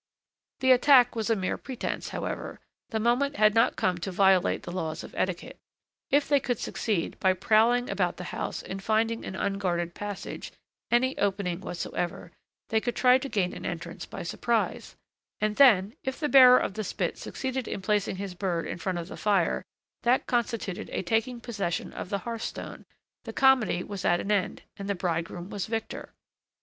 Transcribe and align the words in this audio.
The 0.61 0.71
attack 0.71 1.15
was 1.15 1.29
a 1.29 1.35
mere 1.35 1.59
pretence, 1.59 2.09
however: 2.09 2.59
the 2.89 2.99
moment 2.99 3.35
had 3.35 3.53
not 3.53 3.75
come 3.75 3.99
to 3.99 4.09
violate 4.11 4.63
the 4.63 4.71
laws 4.71 5.03
of 5.03 5.13
etiquette. 5.15 5.59
If 6.09 6.27
they 6.27 6.39
could 6.39 6.57
succeed, 6.57 7.19
by 7.19 7.33
prowling 7.33 7.87
about 7.87 8.17
the 8.17 8.23
house, 8.33 8.63
in 8.63 8.79
finding 8.79 9.23
an 9.23 9.35
unguarded 9.35 9.93
passage, 9.93 10.51
any 10.89 11.15
opening 11.19 11.61
whatsoever, 11.61 12.31
they 12.69 12.81
could 12.81 12.95
try 12.95 13.19
to 13.19 13.29
gain 13.29 13.53
an 13.53 13.63
entrance 13.63 14.07
by 14.07 14.23
surprise, 14.23 14.95
and 15.39 15.57
then, 15.57 15.93
if 16.01 16.19
the 16.19 16.27
bearer 16.27 16.57
of 16.57 16.73
the 16.73 16.83
spit 16.83 17.19
succeeded 17.19 17.67
in 17.67 17.79
placing 17.79 18.15
his 18.15 18.33
bird 18.33 18.65
in 18.65 18.79
front 18.79 18.97
of 18.97 19.07
the 19.07 19.15
fire, 19.17 19.61
that 20.01 20.25
constituted 20.25 20.89
a 20.91 21.03
taking 21.03 21.39
possession 21.39 21.93
of 21.93 22.09
the 22.09 22.17
hearth 22.25 22.41
stone, 22.41 22.85
the 23.25 23.33
comedy 23.33 23.83
was 23.83 24.03
at 24.03 24.19
an 24.19 24.31
end, 24.31 24.63
and 24.77 24.89
the 24.89 24.95
bridegroom 24.95 25.51
was 25.51 25.67
victor. 25.67 26.15